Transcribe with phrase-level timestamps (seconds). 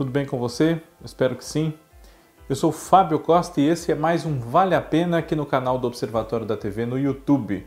[0.00, 0.80] Tudo bem com você?
[1.04, 1.74] Espero que sim.
[2.48, 5.78] Eu sou Fábio Costa e esse é mais um Vale a Pena aqui no canal
[5.78, 7.66] do Observatório da TV no YouTube.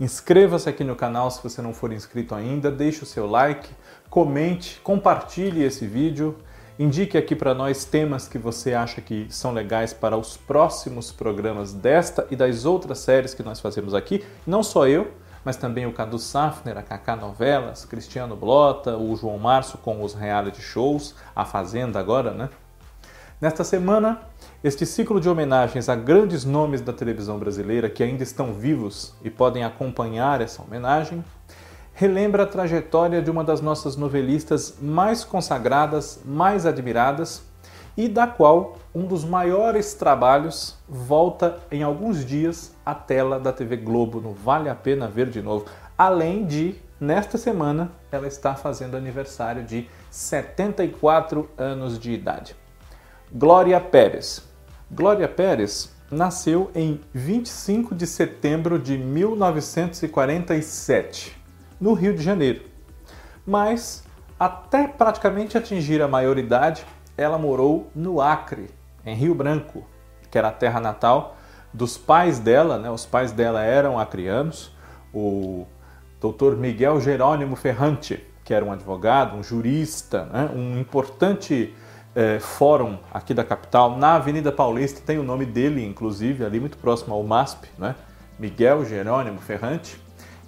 [0.00, 3.68] Inscreva-se aqui no canal se você não for inscrito ainda, deixe o seu like,
[4.08, 6.38] comente, compartilhe esse vídeo,
[6.78, 11.74] indique aqui para nós temas que você acha que são legais para os próximos programas
[11.74, 14.24] desta e das outras séries que nós fazemos aqui.
[14.46, 15.08] Não só eu,
[15.44, 20.14] mas também o Cadu Safner, a Kaká Novelas, Cristiano Blota, o João Março com os
[20.14, 22.48] reality shows, a Fazenda agora, né?
[23.40, 24.20] Nesta semana,
[24.62, 29.28] este ciclo de homenagens a grandes nomes da televisão brasileira que ainda estão vivos e
[29.28, 31.22] podem acompanhar essa homenagem,
[31.92, 37.42] relembra a trajetória de uma das nossas novelistas mais consagradas, mais admiradas
[37.96, 43.76] e da qual um dos maiores trabalhos volta em alguns dias à tela da TV
[43.76, 45.66] Globo no Vale a Pena Ver de Novo.
[45.96, 52.56] Além de, nesta semana, ela está fazendo aniversário de 74 anos de idade.
[53.32, 54.42] Glória Pérez.
[54.90, 61.36] Glória Pérez nasceu em 25 de setembro de 1947,
[61.80, 62.62] no Rio de Janeiro.
[63.46, 64.04] Mas,
[64.38, 66.84] até praticamente atingir a maioridade,
[67.16, 68.70] ela morou no Acre,
[69.04, 69.84] em Rio Branco,
[70.30, 71.36] que era a terra natal
[71.72, 72.90] dos pais dela, né?
[72.90, 74.72] Os pais dela eram acrianos,
[75.12, 75.66] o
[76.20, 80.50] doutor Miguel Jerônimo Ferrante, que era um advogado, um jurista, né?
[80.54, 81.74] um importante
[82.14, 86.78] é, fórum aqui da capital, na Avenida Paulista, tem o nome dele, inclusive, ali muito
[86.78, 87.94] próximo ao MASP, né?
[88.38, 90.00] Miguel Jerônimo Ferrante,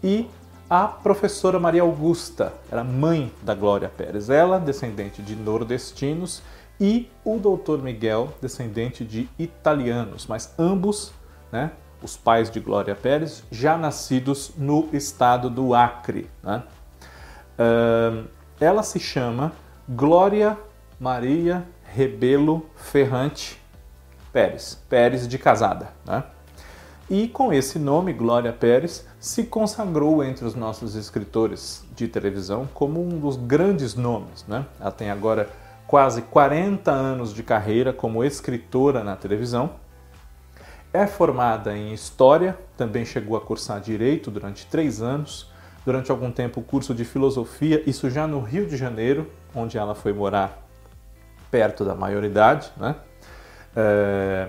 [0.02, 0.28] e
[0.68, 6.42] a professora Maria Augusta, era mãe da Glória Pérez, ela descendente de nordestinos,
[6.80, 11.12] e o doutor Miguel, descendente de italianos, mas ambos,
[11.50, 16.28] né, os pais de Glória Pérez, já nascidos no estado do Acre.
[16.42, 16.62] Né?
[17.58, 18.28] Uh,
[18.60, 19.52] ela se chama
[19.88, 20.58] Glória
[21.00, 23.60] Maria Rebelo Ferrante
[24.32, 25.90] Pérez, Pérez de casada.
[26.04, 26.22] Né?
[27.08, 33.02] E com esse nome, Glória Pérez, se consagrou entre os nossos escritores de televisão como
[33.02, 34.44] um dos grandes nomes.
[34.46, 34.66] Né?
[34.80, 35.48] Ela tem agora
[35.86, 39.70] quase 40 anos de carreira como escritora na televisão.
[40.92, 45.50] É formada em História, também chegou a cursar Direito durante três anos.
[45.84, 49.94] Durante algum tempo, o curso de Filosofia, isso já no Rio de Janeiro, onde ela
[49.94, 50.66] foi morar
[51.50, 52.96] perto da maioridade, né?
[53.74, 54.48] É,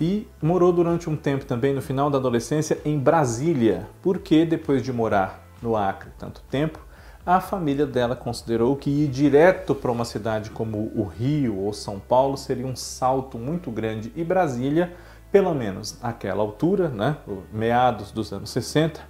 [0.00, 4.92] e morou durante um tempo também, no final da adolescência, em Brasília, porque depois de
[4.92, 6.78] morar no Acre tanto tempo,
[7.26, 11.98] a família dela considerou que ir direto para uma cidade como o Rio ou São
[11.98, 14.94] Paulo seria um salto muito grande e Brasília,
[15.32, 17.16] pelo menos naquela altura, né,
[17.52, 19.00] meados dos anos 60,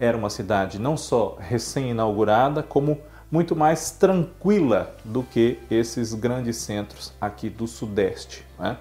[0.00, 7.12] era uma cidade não só recém-inaugurada, como muito mais tranquila do que esses grandes centros
[7.20, 8.46] aqui do Sudeste.
[8.58, 8.78] Né?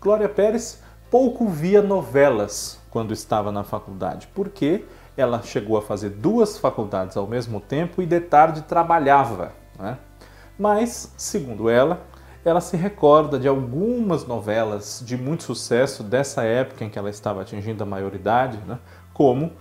[0.00, 0.80] Glória Pérez
[1.10, 4.84] pouco via novelas quando estava na faculdade, porque
[5.16, 9.52] ela chegou a fazer duas faculdades ao mesmo tempo e de tarde trabalhava.
[9.78, 9.96] Né?
[10.58, 12.02] Mas, segundo ela,
[12.44, 17.42] ela se recorda de algumas novelas de muito sucesso dessa época em que ela estava
[17.42, 18.78] atingindo a maioridade, né?
[19.12, 19.52] como uh,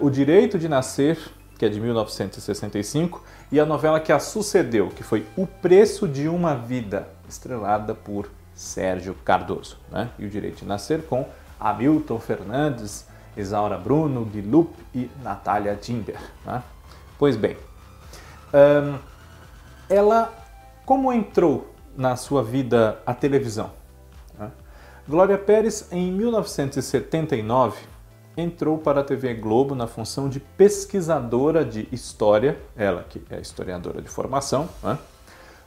[0.00, 1.18] O Direito de Nascer,
[1.58, 6.28] que é de 1965, e a novela que a sucedeu, que foi O Preço de
[6.28, 9.78] uma Vida, estrelada por Sérgio Cardoso.
[9.90, 10.08] Né?
[10.18, 11.26] E O Direito de Nascer com
[11.60, 13.07] Hamilton Fernandes,
[13.38, 16.18] Isaura Bruno, Guilup e Natália Timber.
[16.44, 16.62] Né?
[17.18, 17.56] Pois bem,
[18.52, 18.98] um,
[19.88, 20.32] ela
[20.84, 23.70] como entrou na sua vida a televisão?
[24.38, 24.50] Né?
[25.06, 27.78] Glória Pérez, em 1979,
[28.36, 34.00] entrou para a TV Globo na função de pesquisadora de história, ela que é historiadora
[34.00, 34.98] de formação, né?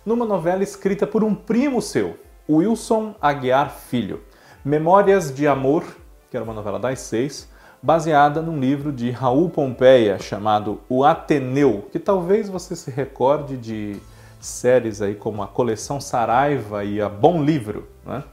[0.06, 2.18] numa novela escrita por um primo seu,
[2.50, 4.24] Wilson Aguiar Filho,
[4.64, 5.84] Memórias de Amor,
[6.30, 7.48] que era uma novela das seis,
[7.82, 13.98] baseada num livro de Raul Pompeia chamado O Ateneu, que talvez você se recorde de
[14.40, 18.24] séries aí como a Coleção Saraiva e a Bom Livro, né?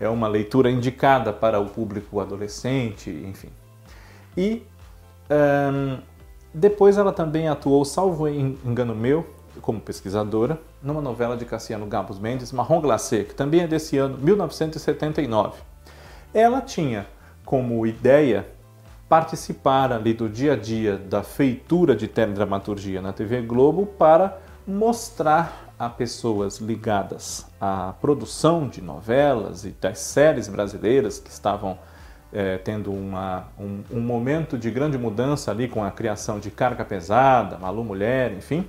[0.00, 3.50] É uma leitura indicada para o público adolescente, enfim.
[4.36, 4.66] E
[5.30, 5.98] um,
[6.52, 9.24] depois ela também atuou, salvo engano meu,
[9.60, 14.18] como pesquisadora, numa novela de Cassiano Gabos Mendes, Marrom Glacé, que também é desse ano,
[14.18, 15.60] 1979.
[16.34, 17.06] Ela tinha
[17.44, 18.46] como ideia
[19.12, 25.74] participar ali do dia a dia da feitura de teledramaturgia na TV Globo para mostrar
[25.78, 31.78] a pessoas ligadas à produção de novelas e das séries brasileiras que estavam
[32.32, 36.82] é, tendo uma, um, um, momento de grande mudança ali com a criação de Carga
[36.82, 38.66] Pesada, Malu Mulher, enfim,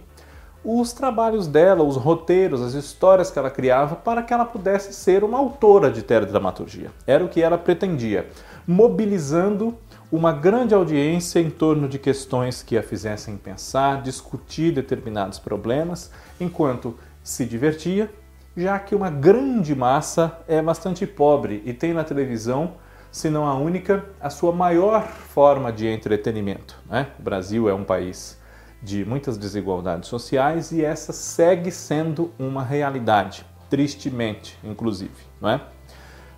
[0.62, 5.24] os trabalhos dela, os roteiros, as histórias que ela criava para que ela pudesse ser
[5.24, 6.92] uma autora de teledramaturgia.
[7.07, 8.28] Era o que ela pretendia,
[8.68, 9.78] mobilizando
[10.15, 16.95] uma grande audiência em torno de questões que a fizessem pensar, discutir determinados problemas, enquanto
[17.24, 18.13] se divertia,
[18.56, 22.75] já que uma grande massa é bastante pobre e tem na televisão,
[23.12, 26.80] se não a única, a sua maior forma de entretenimento.
[26.88, 27.07] Né?
[27.19, 28.39] O Brasil é um país
[28.83, 35.62] de muitas desigualdades sociais e essa segue sendo uma realidade, tristemente, inclusive, não é?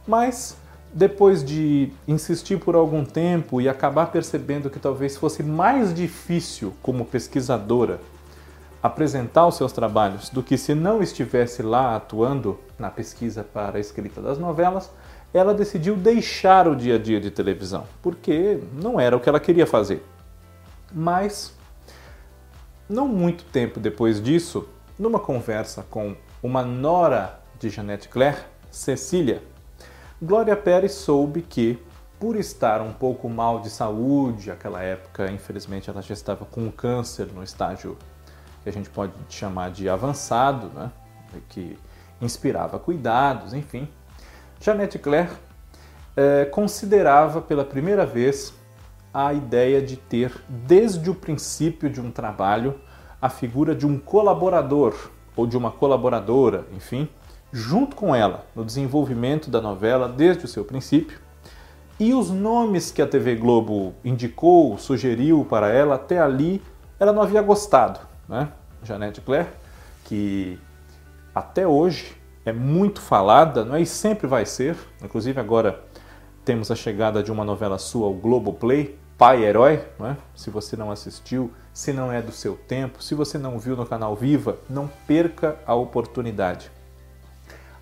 [0.07, 0.55] Mas
[0.95, 7.03] depois de insistir por algum tempo e acabar percebendo que talvez fosse mais difícil como
[7.03, 7.99] pesquisadora
[8.81, 13.81] apresentar os seus trabalhos do que se não estivesse lá atuando na pesquisa para a
[13.81, 14.89] escrita das novelas,
[15.33, 19.39] ela decidiu deixar o dia a dia de televisão, porque não era o que ela
[19.39, 20.01] queria fazer.
[20.93, 21.53] Mas
[22.87, 28.37] não muito tempo depois disso, numa conversa com uma nora de Jeanette Claire,
[28.71, 29.41] Cecília,
[30.21, 31.77] Glória Pérez soube que,
[32.17, 37.27] por estar um pouco mal de saúde, aquela época, infelizmente, ela já estava com câncer
[37.33, 37.97] no estágio
[38.63, 40.89] que a gente pode chamar de avançado, né?
[41.49, 41.77] que
[42.21, 43.89] inspirava cuidados, enfim.
[44.59, 45.31] Jeanette Claire
[46.15, 48.53] eh, considerava pela primeira vez
[49.13, 52.79] a ideia de ter, desde o princípio de um trabalho,
[53.21, 54.95] a figura de um colaborador
[55.35, 57.09] ou de uma colaboradora, enfim,
[57.55, 61.17] junto com ela no desenvolvimento da novela desde o seu princípio.
[61.97, 66.61] E os nomes que a TV Globo indicou, sugeriu para ela, até ali
[66.99, 68.01] ela não havia gostado.
[68.27, 68.49] Né?
[68.83, 69.47] Janete Claire,
[70.03, 70.59] que
[71.33, 73.81] até hoje é muito falada, não é?
[73.81, 75.81] e sempre vai ser, inclusive agora
[76.43, 80.17] temos a chegada de uma novela sua, o Globoplay, Pai Herói, é?
[80.35, 83.85] se você não assistiu, se não é do seu tempo, se você não viu no
[83.85, 86.74] canal Viva, não perca a oportunidade.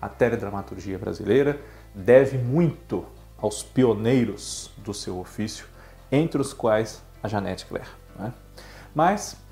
[0.04, 1.58] A teledramaturgia brasileira
[1.94, 3.06] deve muito
[3.38, 5.64] aos pioneiros do seu ofício,
[6.12, 7.88] entre os quais a Janete Claire.
[8.20, 8.30] É?
[8.94, 9.42] Mas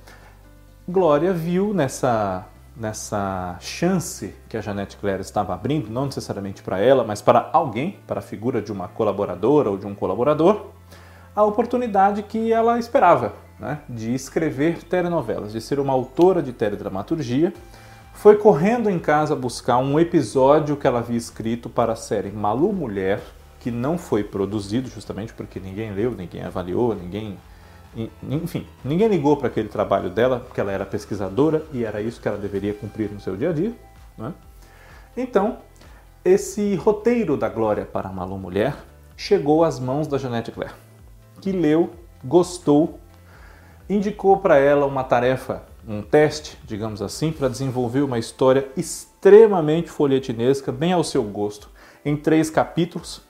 [0.87, 2.45] Glória viu nessa,
[2.77, 7.99] nessa chance que a Janete Claire estava abrindo, não necessariamente para ela, mas para alguém,
[8.07, 10.67] para a figura de uma colaboradora ou de um colaborador,
[11.35, 17.55] a oportunidade que ela esperava né, de escrever telenovelas, de ser uma autora de teledramaturgia.
[18.13, 22.73] Foi correndo em casa buscar um episódio que ela havia escrito para a série Malu
[22.73, 23.21] Mulher,
[23.61, 27.37] que não foi produzido justamente porque ninguém leu, ninguém avaliou, ninguém.
[28.23, 32.29] Enfim, ninguém ligou para aquele trabalho dela, porque ela era pesquisadora e era isso que
[32.29, 33.73] ela deveria cumprir no seu dia a dia.
[34.17, 34.33] Né?
[35.17, 35.59] Então,
[36.25, 38.77] esse roteiro da Glória para Malu Mulher
[39.17, 40.73] chegou às mãos da Janete Claire
[41.43, 41.91] que leu,
[42.25, 43.01] gostou,
[43.91, 50.71] indicou para ela uma tarefa, um teste, digamos assim, para desenvolver uma história extremamente folhetinesca,
[50.71, 51.71] bem ao seu gosto,
[52.05, 53.23] em três capítulos,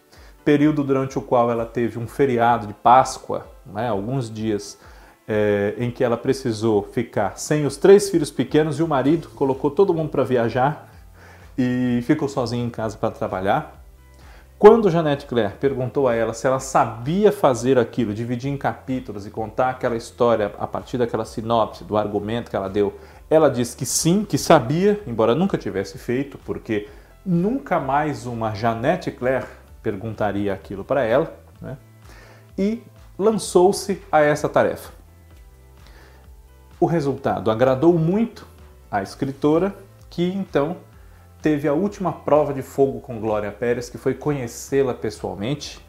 [0.44, 4.78] período durante o qual ela teve um feriado de Páscoa, né, alguns dias
[5.26, 9.70] é, em que ela precisou ficar sem os três filhos pequenos e o marido, colocou
[9.70, 10.90] todo mundo para viajar
[11.56, 13.81] e ficou sozinha em casa para trabalhar.
[14.62, 19.30] Quando Janete Claire perguntou a ela se ela sabia fazer aquilo, dividir em capítulos e
[19.30, 22.96] contar aquela história a partir daquela sinopse, do argumento que ela deu,
[23.28, 26.88] ela disse que sim, que sabia, embora nunca tivesse feito, porque
[27.26, 29.46] nunca mais uma Janete Claire
[29.82, 31.76] perguntaria aquilo para ela, né?
[32.56, 32.84] e
[33.18, 34.92] lançou-se a essa tarefa.
[36.78, 38.46] O resultado agradou muito
[38.88, 39.74] a escritora,
[40.08, 40.76] que então
[41.42, 45.84] teve a última prova de fogo com Glória Pérez, que foi conhecê-la pessoalmente,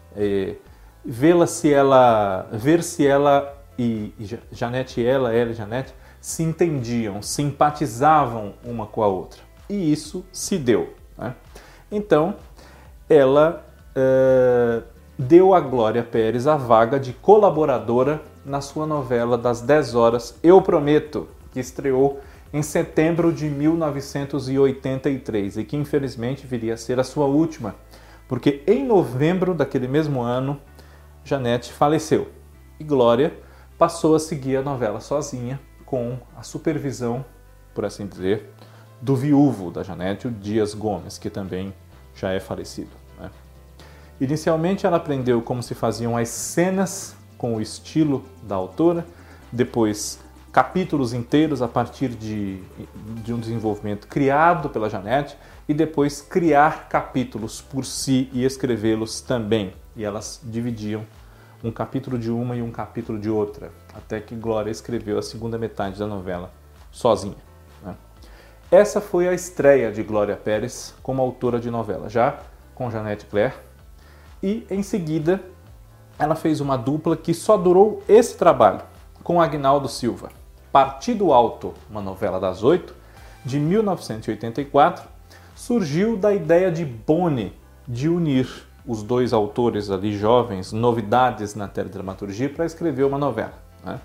[1.05, 7.21] vê-la se ela, ver se ela e, e Janete ela, ela e Janete, se entendiam,
[7.21, 9.41] simpatizavam uma com a outra.
[9.69, 10.93] E isso se deu.
[11.17, 11.35] Né?
[11.91, 12.35] Então,
[13.09, 14.83] ela uh,
[15.17, 20.61] deu a Glória Pérez a vaga de colaboradora na sua novela das 10 horas Eu
[20.61, 22.19] Prometo, que estreou
[22.53, 27.73] em setembro de 1983 e que infelizmente viria a ser a sua última,
[28.27, 30.61] porque em novembro daquele mesmo ano,
[31.25, 32.29] Janete faleceu
[32.79, 33.33] e Glória
[33.77, 37.25] passou a seguir a novela sozinha com a supervisão,
[37.73, 38.51] por assim dizer,
[39.01, 41.73] do viúvo da Janete, o Dias Gomes, que também
[42.15, 42.91] já é falecido.
[43.19, 43.29] Né?
[44.21, 49.05] Inicialmente ela aprendeu como se faziam as cenas com o estilo da autora,
[49.51, 50.22] depois
[50.53, 52.61] capítulos inteiros a partir de,
[53.23, 55.35] de um desenvolvimento criado pela Janete
[55.67, 59.73] e depois criar capítulos por si e escrevê-los também.
[59.95, 61.03] E elas dividiam
[61.63, 65.57] um capítulo de uma e um capítulo de outra, até que Glória escreveu a segunda
[65.57, 66.51] metade da novela
[66.91, 67.35] sozinha.
[68.69, 72.39] Essa foi a estreia de Glória Pérez como autora de novela, já
[72.75, 73.53] com Janete Claire.
[74.41, 75.41] E em seguida,
[76.17, 78.81] ela fez uma dupla que só durou esse trabalho
[79.23, 80.42] com Agnaldo Silva.
[80.73, 82.95] Partido Alto, uma novela das oito,
[83.45, 85.07] de 1984,
[85.55, 87.53] surgiu da ideia de Boni
[87.87, 88.49] de unir
[88.83, 93.53] os dois autores ali jovens, novidades na teledramaturgia, para escrever uma novela.
[93.85, 94.01] Né?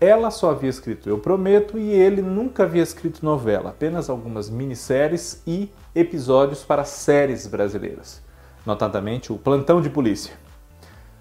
[0.00, 5.42] Ela só havia escrito Eu Prometo e ele nunca havia escrito novela, apenas algumas minisséries
[5.46, 8.22] e episódios para séries brasileiras,
[8.64, 10.32] notadamente o Plantão de Polícia.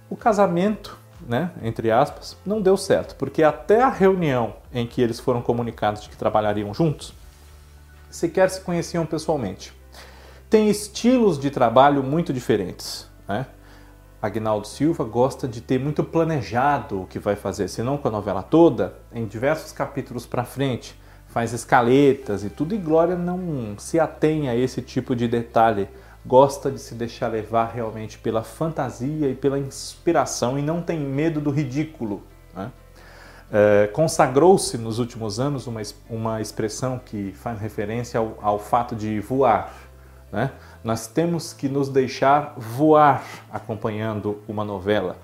[0.10, 5.20] O casamento, né, entre aspas, não deu certo, porque até a reunião em que eles
[5.20, 7.14] foram comunicados de que trabalhariam juntos,
[8.10, 9.74] sequer se conheciam pessoalmente.
[10.50, 13.08] Tem estilos de trabalho muito diferentes.
[13.28, 13.46] Né?
[14.22, 18.44] Agnaldo Silva gosta de ter muito planejado o que vai fazer, senão com a novela
[18.44, 24.50] toda, em diversos capítulos para frente, faz escaletas e tudo, e Glória não se atém
[24.50, 25.88] a esse tipo de detalhe.
[26.26, 31.40] Gosta de se deixar levar realmente pela fantasia e pela inspiração e não tem medo
[31.40, 32.22] do ridículo.
[32.54, 32.72] Né?
[33.52, 39.20] É, Consagrou-se nos últimos anos uma, uma expressão que faz referência ao, ao fato de
[39.20, 39.74] voar.
[40.32, 40.52] Né?
[40.84, 45.18] Nós temos que nos deixar voar acompanhando uma novela.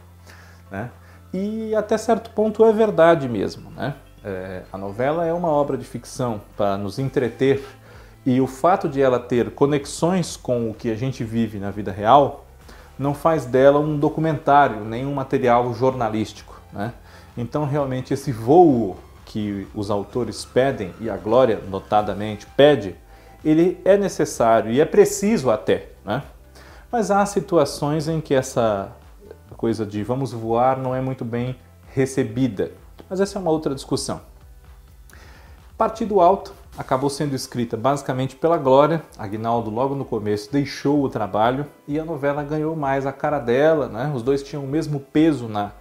[0.72, 0.90] Né?
[1.34, 3.70] E até certo ponto é verdade mesmo.
[3.72, 3.94] Né?
[4.24, 7.64] É, a novela é uma obra de ficção para nos entreter
[8.26, 11.92] e o fato de ela ter conexões com o que a gente vive na vida
[11.92, 12.46] real
[12.98, 16.60] não faz dela um documentário, nem um material jornalístico.
[16.74, 16.94] Né?
[17.38, 22.96] Então, realmente, esse voo que os autores pedem, e a Glória, notadamente, pede,
[23.44, 25.90] ele é necessário e é preciso até.
[26.04, 26.24] Né?
[26.92, 28.92] Mas há situações em que essa
[29.58, 31.56] coisa de vamos voar não é muito bem
[31.94, 32.72] recebida.
[33.10, 34.22] Mas essa é uma outra discussão.
[35.78, 39.02] Partido Alto acabou sendo escrita basicamente pela Glória.
[39.18, 43.88] Agnaldo, logo no começo, deixou o trabalho e a novela ganhou mais a cara dela.
[43.88, 44.12] Né?
[44.14, 45.72] Os dois tinham o mesmo peso na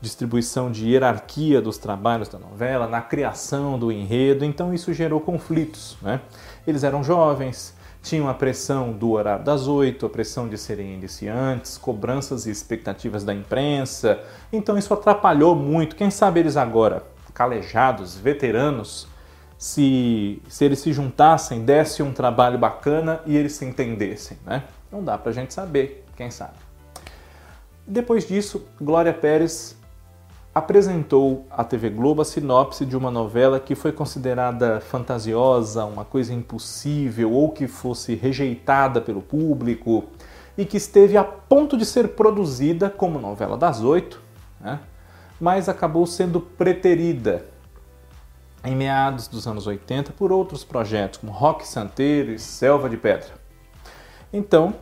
[0.00, 5.96] distribuição de hierarquia dos trabalhos da novela, na criação do enredo, então isso gerou conflitos.
[6.00, 6.20] Né?
[6.66, 11.76] Eles eram jovens, tinham a pressão do horário das oito, a pressão de serem iniciantes,
[11.76, 14.20] cobranças e expectativas da imprensa,
[14.52, 15.96] então isso atrapalhou muito.
[15.96, 17.02] Quem sabe eles agora,
[17.34, 19.08] calejados, veteranos,
[19.58, 24.62] se, se eles se juntassem, dessem um trabalho bacana e eles se entendessem, né?
[24.90, 26.54] Não dá pra gente saber, quem sabe.
[27.84, 29.76] Depois disso, Glória Pérez
[30.54, 36.32] apresentou à TV Globo a sinopse de uma novela que foi considerada fantasiosa, uma coisa
[36.32, 40.04] impossível ou que fosse rejeitada pelo público
[40.56, 44.20] e que esteve a ponto de ser produzida como novela das oito,
[44.60, 44.80] né?
[45.40, 47.44] mas acabou sendo preterida
[48.64, 53.28] em meados dos anos 80 por outros projetos como Rock Santeiro e Selva de Pedra.
[54.32, 54.74] Então,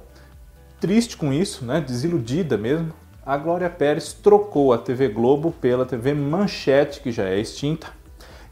[0.80, 2.92] triste com isso, né, desiludida mesmo,
[3.24, 7.88] a Glória Pérez trocou a TV Globo pela TV Manchete, que já é extinta,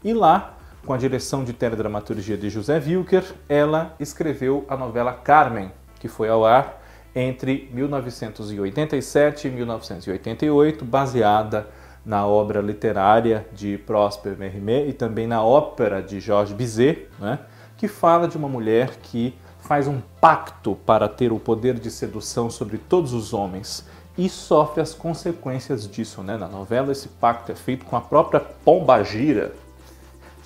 [0.03, 5.71] e lá, com a direção de teledramaturgia de José Wilker, ela escreveu a novela Carmen,
[5.99, 6.81] que foi ao ar
[7.15, 11.67] entre 1987 e 1988, baseada
[12.05, 17.39] na obra literária de Prosper Mérimée e também na ópera de Georges Bizet, né,
[17.77, 22.49] que fala de uma mulher que faz um pacto para ter o poder de sedução
[22.49, 23.83] sobre todos os homens
[24.17, 26.21] e sofre as consequências disso.
[26.21, 26.37] Né?
[26.37, 29.53] Na novela, esse pacto é feito com a própria Pombagira,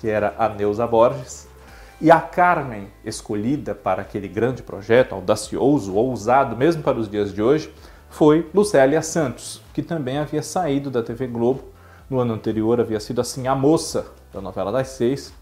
[0.00, 1.48] que era a Neuza Borges,
[2.00, 7.42] e a Carmen, escolhida para aquele grande projeto, audacioso, ousado, mesmo para os dias de
[7.42, 7.72] hoje,
[8.10, 11.62] foi Lucélia Santos, que também havia saído da TV Globo.
[12.10, 15.32] No ano anterior havia sido assim a moça da novela das seis.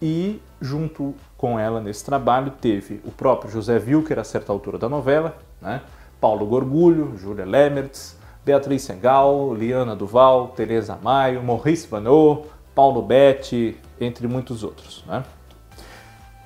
[0.00, 4.88] E junto com ela nesse trabalho teve o próprio José Wilker, a certa altura da
[4.88, 5.82] novela, né?
[6.20, 14.26] Paulo Gorgulho, Júlia Lemertz, Beatriz Segal, Liana Duval, Teresa Maio, Maurice Vanot, Paulo Betti, entre
[14.26, 15.04] muitos outros.
[15.06, 15.24] Né?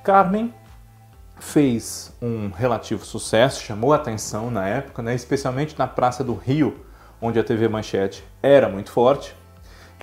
[0.02, 0.52] Carmen
[1.40, 5.14] fez um relativo sucesso, chamou atenção na época, né?
[5.14, 6.76] especialmente na Praça do Rio,
[7.20, 9.34] onde a TV Manchete era muito forte,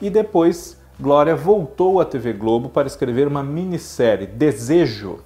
[0.02, 5.20] e depois Glória voltou à TV Globo para escrever uma minissérie, Desejo,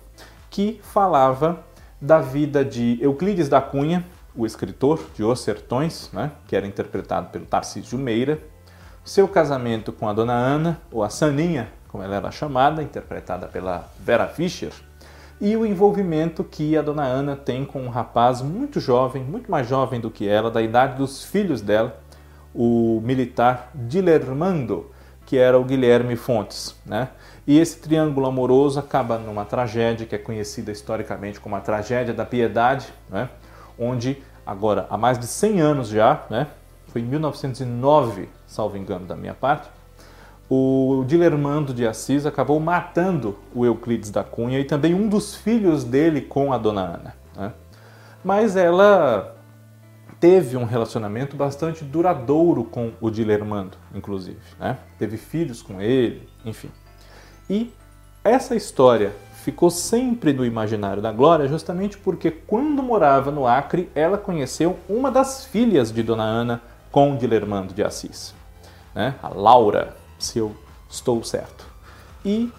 [0.49, 1.63] que falava
[2.01, 7.29] da vida de Euclides da Cunha, o escritor de Os Sertões, né, que era interpretado
[7.29, 8.39] pelo Tarcísio Meira,
[9.03, 13.87] seu casamento com a dona Ana, ou a Saninha, como ela era chamada, interpretada pela
[13.99, 14.71] Vera Fischer,
[15.41, 19.67] e o envolvimento que a dona Ana tem com um rapaz muito jovem, muito mais
[19.67, 21.97] jovem do que ela, da idade dos filhos dela,
[22.53, 24.91] o militar Dilermando,
[25.25, 27.09] que era o Guilherme Fontes, né?
[27.47, 32.25] E esse triângulo amoroso acaba numa tragédia que é conhecida historicamente como a tragédia da
[32.25, 33.29] Piedade, né?
[33.77, 36.47] Onde agora há mais de 100 anos já, né?
[36.87, 39.69] Foi em 1909, salvo engano da minha parte,
[40.49, 45.83] o Dilermando de Assis acabou matando o Euclides da Cunha e também um dos filhos
[45.83, 47.15] dele com a dona Ana.
[47.37, 47.53] Né?
[48.23, 49.35] Mas ela
[50.19, 54.39] teve um relacionamento bastante duradouro com o Dilermando, inclusive.
[54.59, 54.77] Né?
[54.97, 56.71] Teve filhos com ele, enfim.
[57.47, 57.71] E
[58.23, 59.13] essa história
[59.43, 65.11] ficou sempre no imaginário da Glória justamente porque quando morava no Acre, ela conheceu uma
[65.11, 68.33] das filhas de Dona Ana com Dilermando de Assis,
[68.93, 69.15] né?
[69.21, 70.55] a Laura, se eu
[70.89, 71.65] estou certo.
[72.23, 72.51] E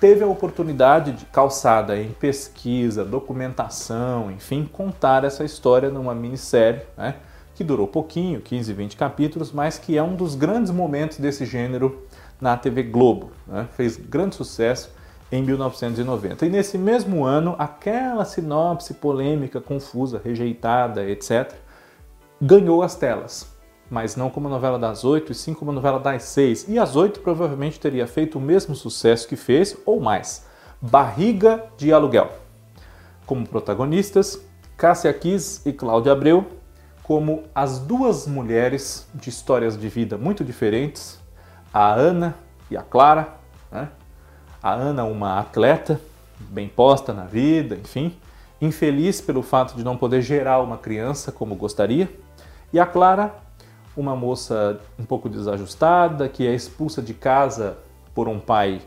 [0.00, 7.16] teve a oportunidade de, calçada em pesquisa, documentação, enfim, contar essa história numa minissérie, né,
[7.54, 12.06] que durou pouquinho, 15, 20 capítulos, mas que é um dos grandes momentos desse gênero
[12.40, 13.30] na TV Globo.
[13.46, 14.90] Né, fez grande sucesso
[15.30, 16.46] em 1990.
[16.46, 21.52] E nesse mesmo ano, aquela sinopse polêmica, confusa, rejeitada, etc.,
[22.40, 23.49] ganhou as telas
[23.90, 26.66] mas não como a novela das oito, e sim como a novela das seis.
[26.68, 30.46] E as oito provavelmente teria feito o mesmo sucesso que fez, ou mais.
[30.80, 32.30] Barriga de Aluguel.
[33.26, 34.40] Como protagonistas,
[34.76, 36.46] Cássia Kiss e Cláudia Abreu,
[37.02, 41.18] como as duas mulheres de histórias de vida muito diferentes,
[41.74, 42.36] a Ana
[42.70, 43.34] e a Clara.
[43.70, 43.88] Né?
[44.62, 46.00] A Ana, uma atleta,
[46.38, 48.16] bem posta na vida, enfim,
[48.60, 52.08] infeliz pelo fato de não poder gerar uma criança como gostaria,
[52.72, 53.34] e a Clara,
[53.96, 57.78] uma moça um pouco desajustada, que é expulsa de casa
[58.14, 58.80] por um pai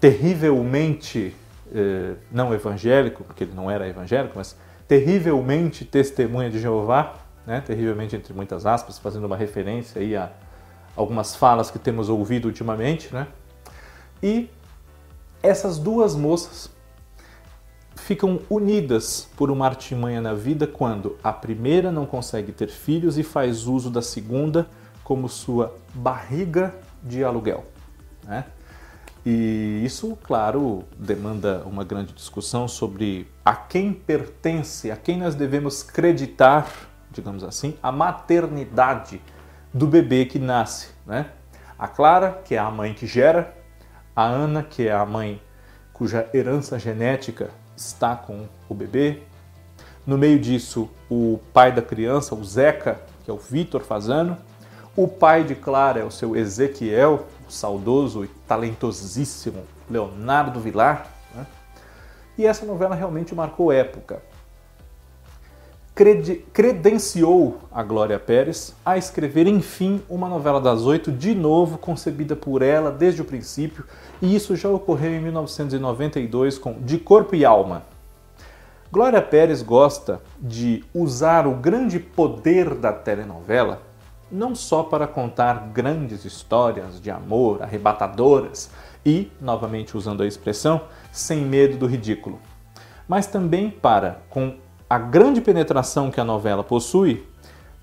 [0.00, 1.34] terrivelmente
[1.72, 7.14] eh, não evangélico, porque ele não era evangélico, mas terrivelmente testemunha de Jeová,
[7.46, 7.60] né?
[7.60, 10.30] terrivelmente entre muitas aspas, fazendo uma referência aí a
[10.94, 13.26] algumas falas que temos ouvido ultimamente, né?
[14.22, 14.48] E
[15.42, 16.70] essas duas moças
[18.06, 23.24] ficam unidas por uma artimanha na vida quando a primeira não consegue ter filhos e
[23.24, 24.68] faz uso da segunda
[25.02, 27.64] como sua barriga de aluguel.
[28.24, 28.44] Né?
[29.24, 35.82] E isso, claro, demanda uma grande discussão sobre a quem pertence, a quem nós devemos
[35.82, 36.70] creditar,
[37.10, 39.20] digamos assim, a maternidade
[39.74, 40.90] do bebê que nasce.
[41.04, 41.26] Né?
[41.76, 43.52] A Clara, que é a mãe que gera,
[44.14, 45.42] a Ana, que é a mãe
[45.92, 49.22] cuja herança genética está com o bebê.
[50.06, 54.38] No meio disso, o pai da criança, o Zeca, que é o Vitor Fazano.
[54.96, 61.06] O pai de Clara é o seu Ezequiel, o saudoso e talentosíssimo Leonardo Vilar.
[61.34, 61.46] Né?
[62.38, 64.22] E essa novela realmente marcou época
[66.52, 72.60] credenciou a Glória Pérez a escrever, enfim, uma novela das oito, de novo concebida por
[72.60, 73.82] ela desde o princípio,
[74.20, 77.82] e isso já ocorreu em 1992 com De Corpo e Alma.
[78.92, 83.80] Glória Pérez gosta de usar o grande poder da telenovela
[84.30, 88.70] não só para contar grandes histórias de amor arrebatadoras
[89.04, 92.38] e, novamente usando a expressão, sem medo do ridículo,
[93.08, 94.56] mas também para, com
[94.88, 97.26] a grande penetração que a novela possui,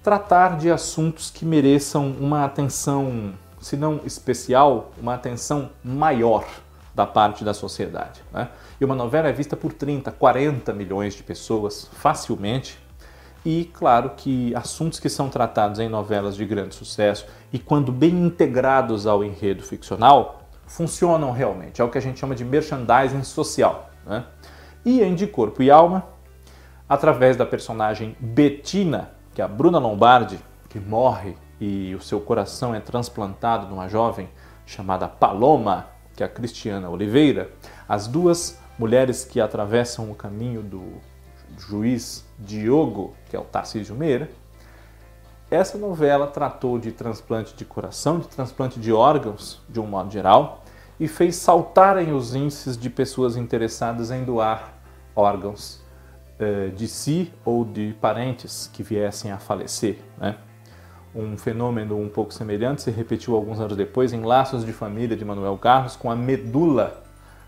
[0.01, 6.45] tratar de assuntos que mereçam uma atenção, se não especial, uma atenção maior
[6.95, 8.21] da parte da sociedade.
[8.31, 8.47] Né?
[8.79, 12.79] E uma novela é vista por 30, 40 milhões de pessoas facilmente.
[13.45, 18.11] E claro que assuntos que são tratados em novelas de grande sucesso e quando bem
[18.11, 21.81] integrados ao enredo ficcional, funcionam realmente.
[21.81, 23.89] É o que a gente chama de merchandising social.
[24.05, 24.23] Né?
[24.85, 26.12] E em De Corpo e Alma,
[26.87, 32.73] através da personagem Bettina, que é a Bruna Lombardi, que morre e o seu coração
[32.73, 34.29] é transplantado numa jovem
[34.65, 37.51] chamada Paloma, que é a Cristiana Oliveira,
[37.87, 41.01] as duas mulheres que atravessam o caminho do
[41.57, 44.29] juiz Diogo, que é o Tarcísio Meira,
[45.53, 50.63] essa novela tratou de transplante de coração, de transplante de órgãos, de um modo geral,
[50.99, 54.73] e fez saltarem os índices de pessoas interessadas em doar
[55.15, 55.82] órgãos
[56.75, 59.99] de si ou de parentes que viessem a falecer.
[60.17, 60.35] Né?
[61.15, 65.23] Um fenômeno um pouco semelhante se repetiu alguns anos depois em Laços de Família de
[65.23, 67.03] Manuel Carlos, com a medula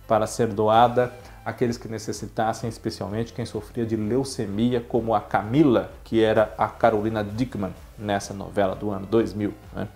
[0.07, 1.11] para ser doada
[1.43, 7.23] àqueles que necessitassem, especialmente quem sofria de leucemia, como a Camila, que era a Carolina
[7.23, 9.53] Dickman nessa novela do ano 2000.
[9.73, 9.87] Né?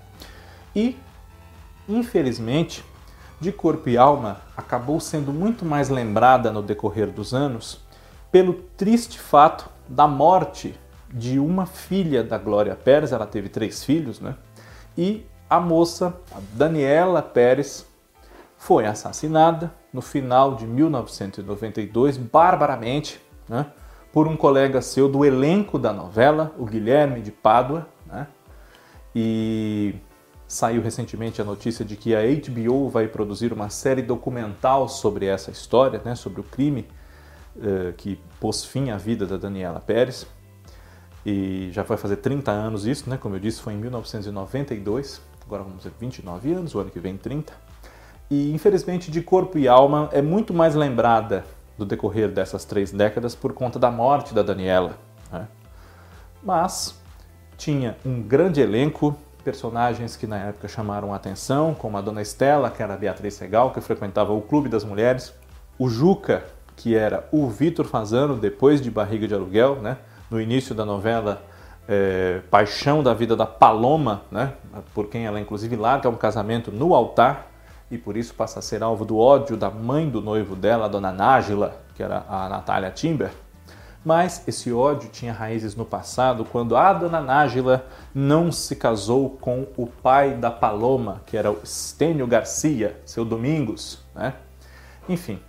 [0.76, 0.98] E,
[1.88, 2.84] infelizmente,
[3.40, 7.88] de corpo e alma acabou sendo muito mais lembrada no decorrer dos anos
[8.32, 10.78] pelo triste fato da morte
[11.12, 14.36] de uma filha da Glória Pérez, ela teve três filhos, né?
[14.98, 17.88] E a moça, a Daniela Pérez,
[18.58, 23.66] foi assassinada no final de 1992, barbaramente, né,
[24.12, 28.28] por um colega seu do elenco da novela, o Guilherme de Pádua, né,
[29.16, 29.96] e
[30.48, 35.50] saiu recentemente a notícia de que a HBO vai produzir uma série documental sobre essa
[35.50, 36.86] história, né, sobre o crime
[37.60, 40.26] uh, que pôs fim à vida da Daniela Pérez.
[41.26, 43.18] E já vai fazer 30 anos isso, né?
[43.18, 45.22] Como eu disse, foi em 1992.
[45.46, 47.54] Agora vamos dizer 29 anos, o ano que vem 30.
[48.30, 51.44] E infelizmente, de corpo e alma, é muito mais lembrada
[51.78, 54.98] do decorrer dessas três décadas por conta da morte da Daniela.
[55.32, 55.48] Né?
[56.44, 57.00] Mas
[57.58, 62.70] tinha um grande elenco, personagens que na época chamaram a atenção, como a Dona Estela,
[62.70, 65.34] que era a Beatriz Segal, que frequentava o Clube das Mulheres,
[65.78, 66.46] o Juca,
[66.80, 69.98] que era o Vitor Fazano, depois de Barriga de Aluguel, né?
[70.32, 71.44] no início da novela
[71.86, 74.54] é, Paixão da Vida da Paloma, né?
[74.94, 77.48] por quem ela inclusive larga um casamento no altar
[77.92, 80.88] e por isso passa a ser alvo do ódio da mãe do noivo dela, a
[80.88, 83.32] dona Nájila, que era a Natália Timber.
[84.06, 89.68] Mas esse ódio tinha raízes no passado, quando a dona Nájila não se casou com
[89.76, 94.00] o pai da Paloma, que era o Estênio Garcia, seu Domingos.
[94.16, 94.34] Né?
[95.10, 95.42] Enfim,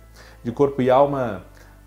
[0.43, 1.43] de corpo e alma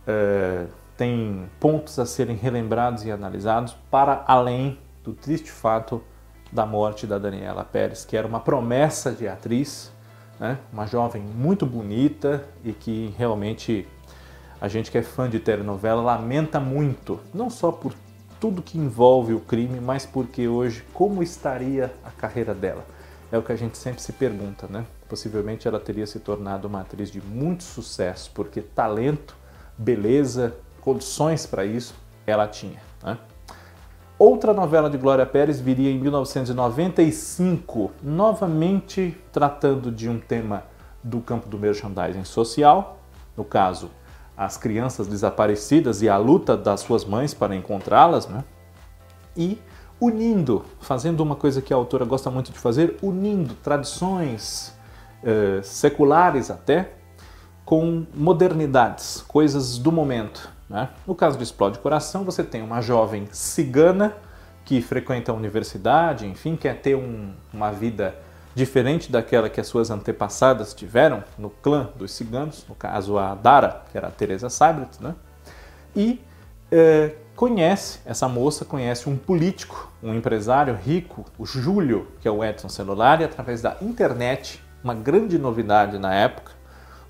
[0.06, 6.02] é, tem pontos a serem relembrados e analisados para além do triste fato
[6.52, 9.92] da morte da Daniela Pérez, que era uma promessa de atriz,
[10.38, 10.58] né?
[10.72, 13.88] uma jovem muito bonita e que realmente
[14.60, 17.92] a gente que é fã de telenovela lamenta muito, não só por
[18.40, 22.84] tudo que envolve o crime, mas porque hoje como estaria a carreira dela?
[23.34, 24.86] É o que a gente sempre se pergunta, né?
[25.08, 29.34] Possivelmente ela teria se tornado uma atriz de muito sucesso, porque talento,
[29.76, 32.80] beleza, condições para isso ela tinha.
[33.02, 33.18] Né?
[34.16, 40.62] Outra novela de Glória Pérez viria em 1995, novamente tratando de um tema
[41.02, 43.00] do campo do merchandising social,
[43.36, 43.90] no caso,
[44.36, 48.44] as crianças desaparecidas e a luta das suas mães para encontrá-las, né?
[49.36, 49.58] e
[50.04, 54.74] unindo, fazendo uma coisa que a autora gosta muito de fazer, unindo tradições
[55.22, 56.90] eh, seculares até
[57.64, 60.50] com modernidades, coisas do momento.
[60.68, 60.90] Né?
[61.06, 64.14] No caso do Explode Coração, você tem uma jovem cigana
[64.64, 68.14] que frequenta a universidade, enfim, quer ter um, uma vida
[68.54, 73.82] diferente daquela que as suas antepassadas tiveram no clã dos ciganos, no caso a Dara,
[73.90, 75.14] que era a Teresa Seibert, né?
[75.96, 76.20] e
[76.70, 82.44] é, conhece, essa moça conhece um político, um empresário rico, o Júlio, que é o
[82.44, 86.52] Edson Celular, e através da internet, uma grande novidade na época,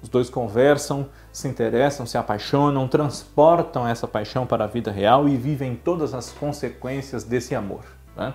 [0.02, 5.36] os dois conversam, se interessam, se apaixonam, transportam essa paixão para a vida real e
[5.36, 7.84] vivem todas as consequências desse amor.
[8.14, 8.34] Né?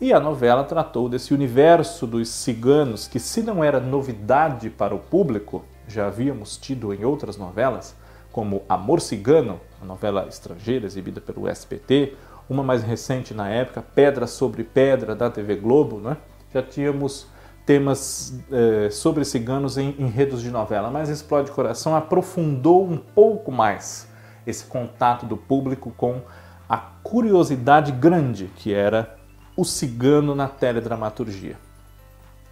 [0.00, 4.98] E a novela tratou desse universo dos ciganos, que se não era novidade para o
[4.98, 7.94] público, já havíamos tido em outras novelas,
[8.32, 12.14] como Amor Cigano, a novela estrangeira exibida pelo SBT,
[12.48, 16.16] uma mais recente na época, Pedra sobre Pedra, da TV Globo, né?
[16.52, 17.26] já tínhamos
[17.64, 24.08] temas eh, sobre ciganos em enredos de novela, mas Explode Coração aprofundou um pouco mais
[24.44, 26.20] esse contato do público com
[26.68, 29.16] a curiosidade grande que era
[29.56, 31.56] o cigano na teledramaturgia.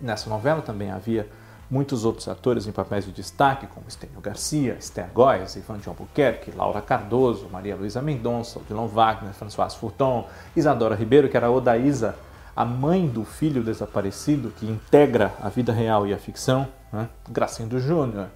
[0.00, 1.28] Nessa novela também havia
[1.70, 6.50] muitos outros atores em papéis de destaque, como Estênio Garcia, Esther Góes, Ivan de Albuquerque,
[6.50, 10.26] Laura Cardoso, Maria Luísa Mendonça, Odilon Wagner, François Furton,
[10.56, 12.14] Isadora Ribeiro, que era Odaísa
[12.58, 17.08] a mãe do filho desaparecido, que integra a vida real e a ficção, né?
[17.30, 18.26] Gracindo Júnior,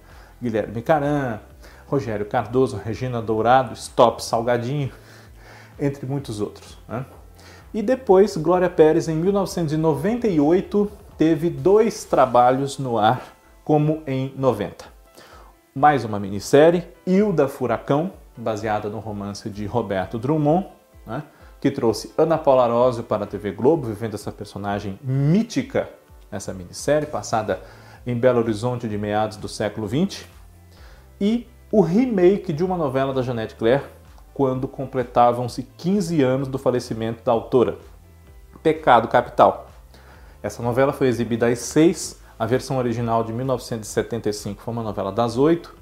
[0.41, 1.39] Guilherme Caran,
[1.87, 4.89] Rogério Cardoso, Regina Dourado, Stop Salgadinho,
[5.77, 6.77] entre muitos outros.
[6.87, 7.05] Né?
[7.73, 14.85] E depois, Glória Pérez, em 1998, teve dois trabalhos no ar, como em 90.
[15.75, 20.67] Mais uma minissérie, Hilda Furacão, baseada no romance de Roberto Drummond,
[21.05, 21.23] né?
[21.59, 25.89] que trouxe Ana Paula Arósio para a TV Globo, vivendo essa personagem mítica
[26.31, 27.61] nessa minissérie, passada
[28.05, 30.25] em Belo Horizonte de meados do século XX,
[31.21, 33.83] e o remake de uma novela da Jeanette Claire,
[34.33, 37.77] quando completavam-se 15 anos do falecimento da autora,
[38.61, 39.69] Pecado Capital.
[40.43, 45.37] Essa novela foi exibida às seis, a versão original de 1975 foi uma novela das
[45.37, 45.73] oito.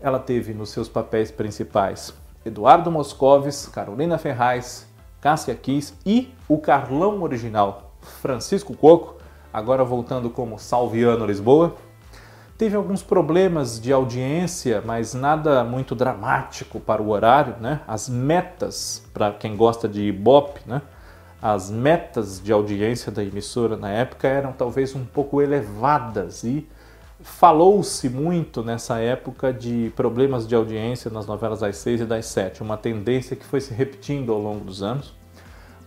[0.00, 2.12] Ela teve nos seus papéis principais
[2.44, 4.88] Eduardo Moscovis, Carolina Ferraz,
[5.20, 9.18] Cássia Kiss e o Carlão original, Francisco Coco,
[9.52, 11.76] agora voltando como Salviano Lisboa.
[12.58, 17.82] Teve alguns problemas de audiência, mas nada muito dramático para o horário, né?
[17.86, 20.82] As metas, para quem gosta de Ibope, né?
[21.42, 26.64] As metas de audiência da emissora na época eram talvez um pouco elevadas e
[27.20, 32.62] falou-se muito nessa época de problemas de audiência nas novelas das seis e das sete,
[32.62, 35.14] uma tendência que foi se repetindo ao longo dos anos.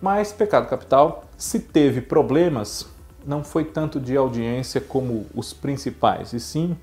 [0.02, 2.86] Mas Pecado Capital, se teve problemas,
[3.26, 6.76] não foi tanto de audiência como os principais, e sim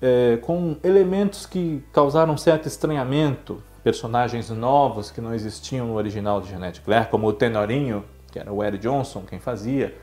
[0.00, 6.48] é, com elementos que causaram certo estranhamento, personagens novos que não existiam no original de
[6.48, 9.96] Jeanette Claire, como o Tenorinho, que era o Eric Johnson quem fazia,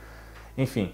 [0.57, 0.91] enfim.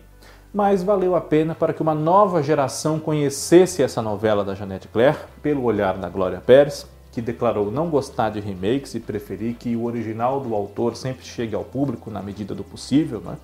[0.53, 5.17] Mas valeu a pena para que uma nova geração conhecesse essa novela da Jeanette Claire
[5.41, 9.83] pelo olhar da Glória Pérez, que declarou não gostar de remakes e preferir que o
[9.83, 13.37] original do autor sempre chegue ao público na medida do possível, né?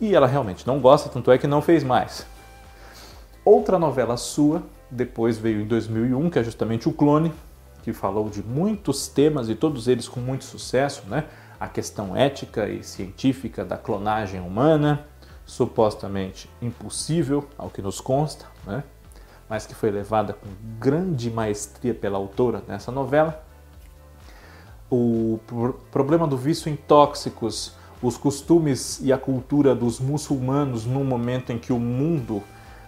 [0.00, 2.24] E ela realmente não gosta, tanto é que não fez mais.
[3.44, 7.32] Outra novela sua, depois veio em 2001, que é justamente O Clone,
[7.82, 11.24] que falou de muitos temas e todos eles com muito sucesso, né?
[11.58, 15.06] A questão ética e científica da clonagem humana,
[15.44, 18.84] supostamente impossível, ao que nos consta, né?
[19.48, 23.44] mas que foi levada com grande maestria pela autora nessa novela.
[24.90, 25.40] O
[25.90, 31.58] problema do vício em tóxicos, os costumes e a cultura dos muçulmanos num momento em
[31.58, 32.42] que o mundo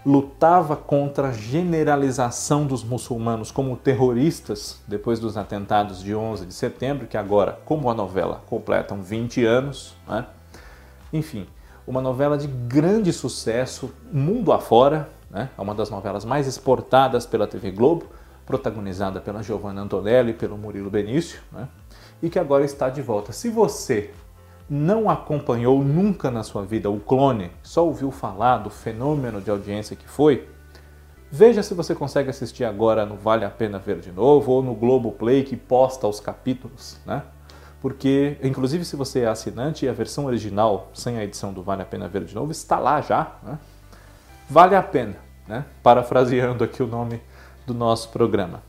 [0.05, 7.07] lutava contra a generalização dos muçulmanos como terroristas depois dos atentados de 11 de setembro,
[7.07, 9.95] que agora, como a novela, completam 20 anos.
[10.09, 10.27] Né?
[11.13, 11.47] Enfim,
[11.87, 15.51] uma novela de grande sucesso mundo afora, né?
[15.57, 18.07] é uma das novelas mais exportadas pela TV Globo,
[18.47, 21.69] protagonizada pela Giovanna Antonelli e pelo Murilo Benício, né?
[22.23, 23.33] e que agora está de volta.
[23.33, 24.11] Se você
[24.71, 29.97] não acompanhou nunca na sua vida o clone, só ouviu falar do fenômeno de audiência
[29.97, 30.49] que foi,
[31.29, 34.73] veja se você consegue assistir agora no Vale a Pena Ver de Novo ou no
[34.73, 37.25] Globo Play que posta os capítulos, né?
[37.83, 41.87] Porque, inclusive, se você é assinante, a versão original, sem a edição do Vale a
[41.87, 43.37] Pena Ver de Novo, está lá já.
[43.43, 43.59] Né?
[44.51, 45.17] Vale a pena,
[45.49, 45.65] né?
[45.83, 47.23] Parafraseando aqui o nome
[47.67, 48.63] do nosso programa.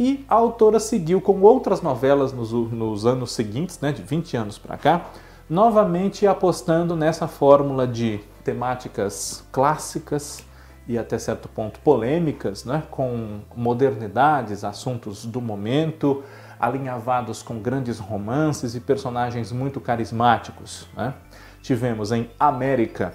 [0.00, 4.58] E a autora seguiu com outras novelas nos, nos anos seguintes, né, de 20 anos
[4.58, 5.04] para cá,
[5.50, 10.44] novamente apostando nessa fórmula de temáticas clássicas
[10.86, 16.22] e até certo ponto polêmicas, né, com modernidades, assuntos do momento,
[16.58, 20.86] alinhavados com grandes romances e personagens muito carismáticos.
[20.96, 21.14] Né?
[21.60, 23.12] Tivemos em América,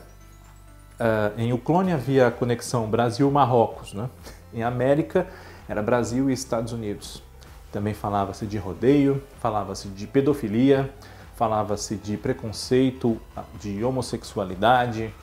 [0.99, 4.09] uh, em O Clone havia a conexão Brasil-Marrocos, né?
[4.53, 5.25] em América
[5.69, 7.23] era Brasil e Estados Unidos.
[7.71, 10.93] Também falava-se de rodeio, falava-se de pedofilia,
[11.35, 13.19] falava-se de preconceito,
[13.59, 15.13] de homossexualidade,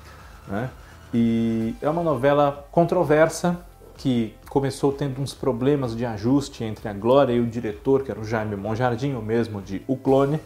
[0.47, 0.71] né?
[1.15, 3.61] E é uma novela controversa
[3.97, 8.19] que começou tendo uns problemas de ajuste entre a Glória e o diretor, que era
[8.19, 10.41] o Jaime Monjardim, o mesmo de O Clone.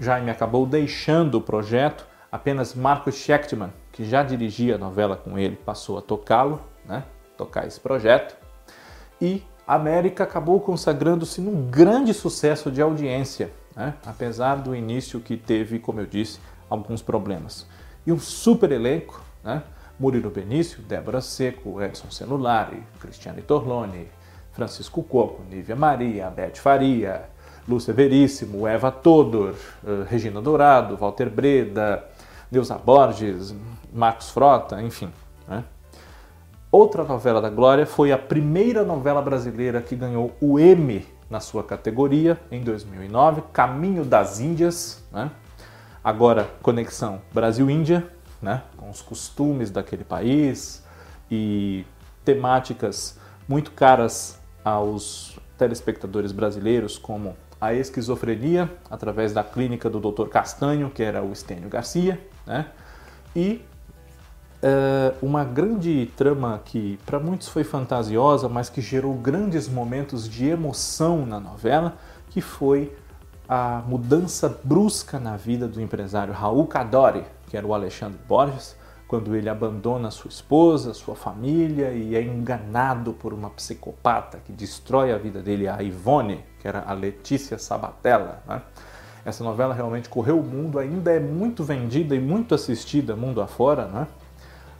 [0.00, 5.56] Jaime acabou deixando o projeto, apenas Marcos Schechtman, que já dirigia a novela com ele,
[5.56, 7.04] passou a tocá-lo, né?
[7.36, 8.36] tocar esse projeto.
[9.20, 13.94] E América acabou consagrando-se num grande sucesso de audiência, né?
[14.04, 17.64] apesar do início que teve, como eu disse, alguns problemas.
[18.04, 19.62] E um super elenco, né?
[19.98, 24.08] Murilo Benício, Débora Seco, Edson Celulari, Cristiane Torlone,
[24.52, 27.28] Francisco Coco, Nívia Maria, Beth Faria,
[27.66, 32.04] Lúcia Veríssimo, Eva Todor, uh, Regina Dourado, Walter Breda,
[32.50, 33.54] Neuza Borges,
[33.92, 35.10] Marcos Frota, enfim.
[35.48, 35.64] Né?
[36.70, 41.62] Outra novela da Glória foi a primeira novela brasileira que ganhou o M na sua
[41.62, 45.30] categoria em 2009, Caminho das Índias, né?
[46.02, 48.08] agora conexão Brasil-Índia,
[48.40, 48.62] né?
[48.76, 50.82] com os costumes daquele país
[51.30, 51.84] e
[52.24, 60.28] temáticas muito caras aos telespectadores brasileiros, como a esquizofrenia, através da clínica do Dr.
[60.28, 62.66] Castanho, que era o Estênio Garcia, né?
[63.34, 63.62] e
[64.62, 70.48] é, uma grande trama que para muitos foi fantasiosa, mas que gerou grandes momentos de
[70.48, 71.96] emoção na novela,
[72.30, 72.96] que foi
[73.48, 79.34] a mudança brusca na vida do empresário Raul Cadore, que era o Alexandre Borges, quando
[79.34, 85.16] ele abandona sua esposa, sua família e é enganado por uma psicopata que destrói a
[85.16, 88.42] vida dele, a Ivone, que era a Letícia Sabatella.
[88.46, 88.60] Né?
[89.24, 93.86] Essa novela realmente correu o mundo, ainda é muito vendida e muito assistida mundo afora,
[93.86, 94.06] né?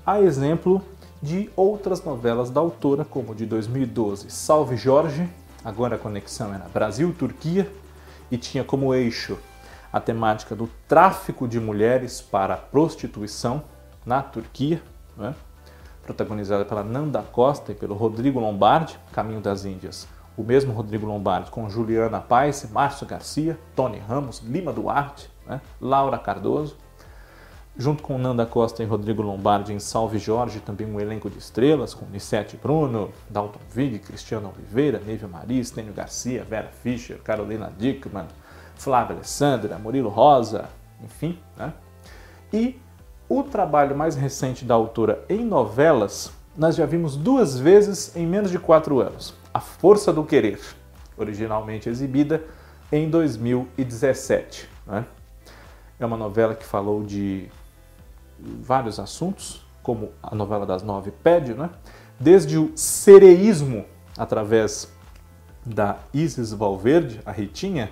[0.08, 0.80] A exemplo
[1.20, 5.28] de outras novelas da autora, como de 2012 Salve Jorge,
[5.62, 7.70] agora a conexão era Brasil-Turquia,
[8.30, 9.36] e tinha como eixo
[9.92, 13.62] a temática do tráfico de mulheres para a prostituição
[14.06, 14.82] na Turquia,
[15.14, 15.34] né?
[16.02, 21.50] protagonizada pela Nanda Costa e pelo Rodrigo Lombardi, Caminho das Índias, o mesmo Rodrigo Lombardi,
[21.50, 25.60] com Juliana Paes, Márcio Garcia, Tony Ramos, Lima Duarte, né?
[25.78, 26.78] Laura Cardoso,
[27.78, 31.94] junto com Nanda Costa e Rodrigo Lombardi em Salve Jorge, também um elenco de estrelas,
[31.94, 38.26] com Nissete Bruno, Dalton Vig, Cristiano Oliveira, Nívia Maria, Estênio Garcia, Vera Fischer, Carolina Dickman,
[38.74, 40.68] Flávia Alessandra, Murilo Rosa,
[41.04, 41.38] enfim.
[41.56, 41.72] Né?
[42.52, 42.80] E
[43.28, 48.50] o trabalho mais recente da autora em novelas, nós já vimos duas vezes em menos
[48.50, 49.34] de quatro anos.
[49.54, 50.60] A Força do Querer,
[51.16, 52.42] originalmente exibida
[52.90, 54.68] em 2017.
[54.84, 55.04] Né?
[56.00, 57.48] É uma novela que falou de
[58.40, 61.70] vários assuntos, como a novela das nove pede, né?
[62.18, 63.84] desde o sereísmo,
[64.16, 64.92] através
[65.64, 67.90] da Isis Valverde, a Ritinha,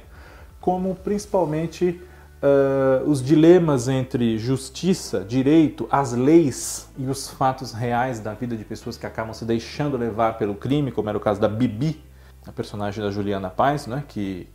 [0.60, 2.00] como principalmente
[2.42, 8.64] uh, os dilemas entre justiça, direito, as leis e os fatos reais da vida de
[8.64, 12.02] pessoas que acabam se deixando levar pelo crime, como era o caso da Bibi,
[12.46, 14.04] a personagem da Juliana Paz, né?
[14.08, 14.48] que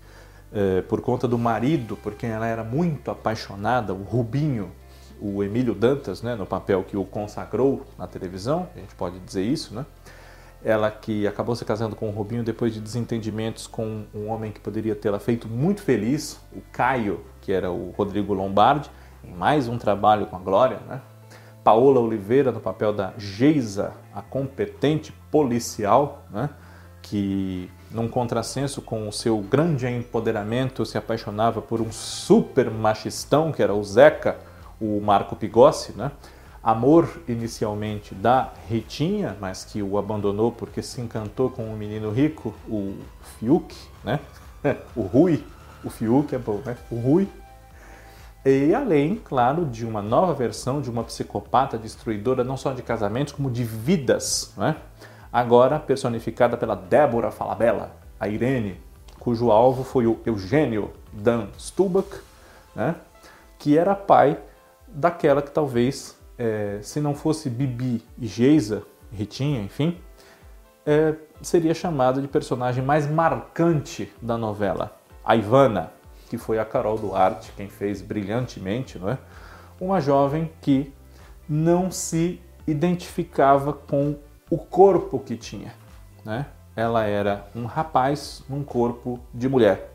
[0.52, 4.72] uh, por conta do marido, por quem ela era muito apaixonada, o Rubinho,
[5.22, 9.44] o Emílio Dantas, né, no papel que o consagrou na televisão, a gente pode dizer
[9.44, 9.86] isso, né?
[10.64, 14.60] Ela que acabou se casando com o Rubinho depois de desentendimentos com um homem que
[14.60, 18.90] poderia tê-la feito muito feliz, o Caio, que era o Rodrigo Lombardi,
[19.24, 21.02] em mais um trabalho com a Glória, né?
[21.64, 26.50] Paola Oliveira no papel da Geisa, a competente policial, né?
[27.02, 33.62] que num contrassenso com o seu grande empoderamento se apaixonava por um super machistão que
[33.62, 34.38] era o Zeca,
[34.82, 36.12] o Marco Pigossi, né?
[36.64, 42.54] Amor inicialmente da Ritinha, mas que o abandonou porque se encantou com um menino rico,
[42.68, 42.96] o
[43.40, 44.20] Fiuk, né?
[44.96, 45.44] o Rui,
[45.84, 46.76] o Fiuk é bom, né?
[46.90, 47.28] O Rui.
[48.44, 53.34] E além, claro, de uma nova versão de uma psicopata destruidora não só de casamentos,
[53.34, 54.76] como de vidas, né?
[55.32, 58.80] Agora personificada pela Débora Falabella, a Irene,
[59.20, 62.22] cujo alvo foi o Eugênio Dan Stubach,
[62.76, 62.96] né?
[63.62, 64.38] que era pai
[64.94, 69.98] daquela que talvez, é, se não fosse Bibi e Geisa, Ritinha, enfim,
[70.86, 74.96] é, seria chamada de personagem mais marcante da novela.
[75.24, 75.92] A Ivana,
[76.30, 79.18] que foi a Carol Duarte quem fez brilhantemente, não é?
[79.80, 80.94] Uma jovem que
[81.48, 84.16] não se identificava com
[84.50, 85.74] o corpo que tinha,
[86.24, 86.46] né?
[86.76, 89.94] Ela era um rapaz num corpo de mulher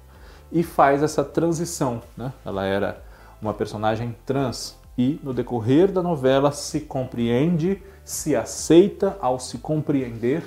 [0.53, 2.33] e faz essa transição, né?
[2.45, 3.03] Ela era
[3.41, 10.43] uma personagem trans e no decorrer da novela se compreende, se aceita ao se compreender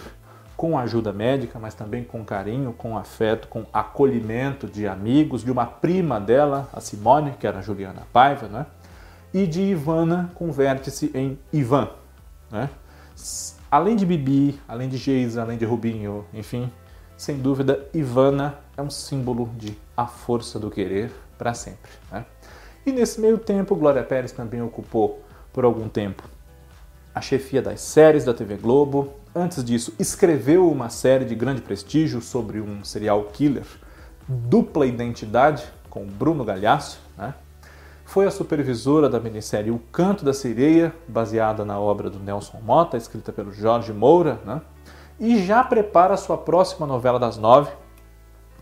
[0.58, 5.66] com ajuda médica, mas também com carinho, com afeto, com acolhimento de amigos, de uma
[5.66, 8.66] prima dela, a Simone, que era Juliana Paiva, né?
[9.34, 11.90] e de Ivana, converte-se em Ivan.
[12.52, 12.70] Né?
[13.72, 16.70] Além de Bibi, além de Geisa, além de Rubinho, enfim,
[17.16, 21.92] sem dúvida, Ivana é um símbolo de a força do querer para sempre.
[22.12, 22.26] Né?
[22.90, 25.22] E nesse meio tempo, Glória Pérez também ocupou
[25.54, 26.24] por algum tempo
[27.14, 29.14] a chefia das séries da TV Globo.
[29.36, 33.68] Antes disso, escreveu uma série de grande prestígio sobre um serial killer,
[34.28, 37.00] Dupla Identidade, com Bruno Galhaço.
[37.16, 37.36] Né?
[38.06, 42.98] Foi a supervisora da minissérie O Canto da Sereia, baseada na obra do Nelson Mota,
[42.98, 44.40] escrita pelo Jorge Moura.
[44.44, 44.60] Né?
[45.20, 47.72] E já prepara sua próxima novela das nove,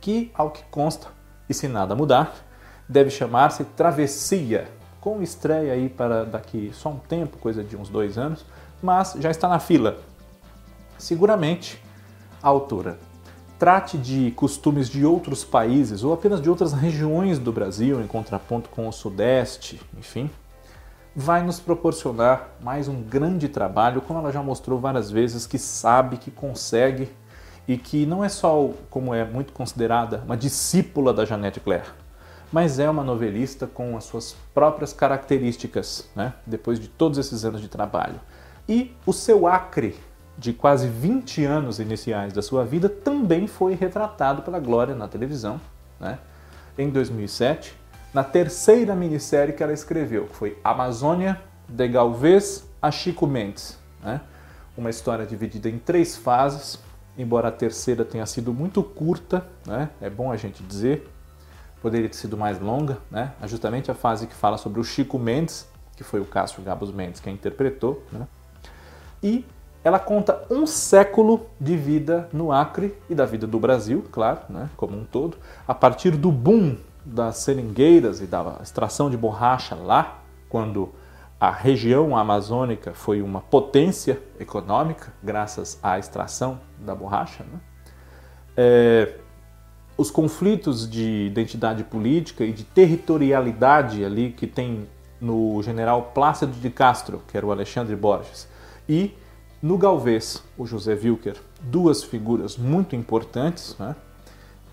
[0.02, 1.08] que, ao que consta,
[1.48, 2.47] e se nada mudar,
[2.88, 4.68] deve chamar-se Travessia,
[5.02, 8.46] com estreia aí para daqui só um tempo, coisa de uns dois anos,
[8.82, 9.98] mas já está na fila.
[10.98, 11.82] Seguramente,
[12.42, 12.98] a autora
[13.60, 18.70] trate de costumes de outros países ou apenas de outras regiões do Brasil, em contraponto
[18.70, 20.30] com o Sudeste, enfim,
[21.16, 26.18] vai nos proporcionar mais um grande trabalho, como ela já mostrou várias vezes, que sabe,
[26.18, 27.10] que consegue
[27.68, 31.88] e que não é só, como é muito considerada, uma discípula da Janete Claire
[32.52, 36.34] mas é uma novelista com as suas próprias características, né?
[36.46, 38.20] depois de todos esses anos de trabalho.
[38.68, 39.96] E o seu acre
[40.38, 45.60] de quase 20 anos iniciais da sua vida também foi retratado pela Glória na televisão,
[46.00, 46.20] né?
[46.78, 47.76] em 2007,
[48.14, 53.78] na terceira minissérie que ela escreveu, que foi Amazônia, de Galvez a Chico Mendes.
[54.02, 54.22] Né?
[54.78, 56.80] Uma história dividida em três fases,
[57.18, 59.90] embora a terceira tenha sido muito curta, né?
[60.00, 61.10] é bom a gente dizer,
[61.82, 63.34] poderia ter sido mais longa, né?
[63.42, 66.92] É justamente a fase que fala sobre o Chico Mendes, que foi o Cássio Gabos
[66.92, 68.28] Mendes quem interpretou, né?
[69.22, 69.46] e
[69.84, 74.70] ela conta um século de vida no Acre e da vida do Brasil, claro, né?
[74.76, 80.20] como um todo, a partir do boom das seringueiras e da extração de borracha lá,
[80.50, 80.94] quando
[81.40, 87.60] a região amazônica foi uma potência econômica graças à extração da borracha, né?
[88.58, 89.14] é,
[89.98, 94.88] os conflitos de identidade política e de territorialidade ali que tem
[95.20, 98.48] no general Plácido de Castro, que era o Alexandre Borges,
[98.88, 99.12] e
[99.62, 103.96] no Galvez, o José Wilker, duas figuras muito importantes, né?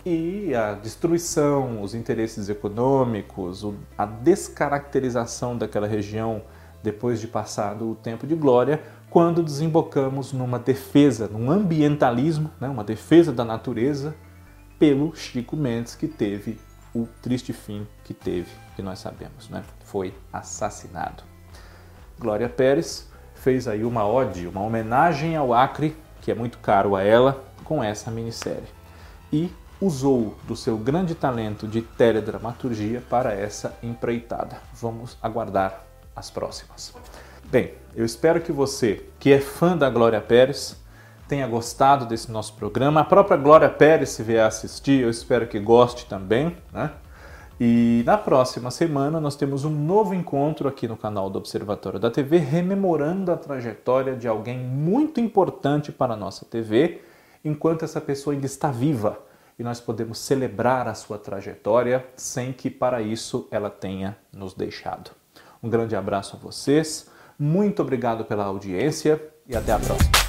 [0.05, 3.65] e a destruição, os interesses econômicos,
[3.97, 6.43] a descaracterização daquela região
[6.83, 12.83] depois de passado o tempo de glória, quando desembocamos numa defesa, num ambientalismo, né, uma
[12.83, 14.15] defesa da natureza,
[14.79, 16.59] pelo Chico Mendes, que teve
[16.93, 19.63] o triste fim que teve, que nós sabemos, né?
[19.83, 21.23] foi assassinado.
[22.17, 27.03] Glória Pérez fez aí uma ode, uma homenagem ao Acre, que é muito caro a
[27.03, 28.67] ela, com essa minissérie.
[29.31, 34.57] E usou do seu grande talento de teledramaturgia para essa empreitada.
[34.73, 35.83] Vamos aguardar
[36.15, 36.93] as próximas.
[37.43, 40.77] Bem, eu espero que você, que é fã da Glória Pérez,
[41.27, 43.01] tenha gostado desse nosso programa.
[43.01, 46.91] A própria Glória Pérez, se vier assistir, eu espero que goste também, né?
[47.59, 52.11] E na próxima semana nós temos um novo encontro aqui no canal do Observatório da
[52.11, 57.01] TV, rememorando a trajetória de alguém muito importante para a nossa TV,
[57.45, 59.19] enquanto essa pessoa ainda está viva
[59.57, 65.11] e nós podemos celebrar a sua trajetória sem que para isso ela tenha nos deixado.
[65.63, 67.09] Um grande abraço a vocês,
[67.39, 70.24] muito obrigado pela audiência e até a próxima.